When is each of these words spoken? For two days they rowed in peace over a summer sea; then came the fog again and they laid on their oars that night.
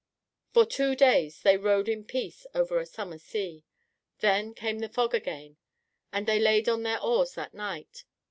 For 0.51 0.65
two 0.65 0.95
days 0.95 1.43
they 1.43 1.57
rowed 1.57 1.87
in 1.87 2.05
peace 2.05 2.47
over 2.55 2.79
a 2.79 2.87
summer 2.87 3.19
sea; 3.19 3.65
then 4.17 4.55
came 4.55 4.79
the 4.79 4.89
fog 4.89 5.13
again 5.13 5.57
and 6.11 6.25
they 6.27 6.39
laid 6.39 6.67
on 6.67 6.81
their 6.81 6.99
oars 6.99 7.35
that 7.35 7.53
night. 7.53 8.03